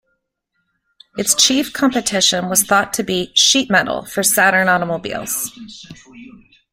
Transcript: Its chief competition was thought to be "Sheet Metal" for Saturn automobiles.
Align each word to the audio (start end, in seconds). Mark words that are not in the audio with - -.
Its 1.15 1.35
chief 1.35 1.71
competition 1.73 2.49
was 2.49 2.63
thought 2.63 2.91
to 2.91 3.03
be 3.03 3.29
"Sheet 3.35 3.69
Metal" 3.69 4.03
for 4.03 4.23
Saturn 4.23 4.67
automobiles. 4.67 5.51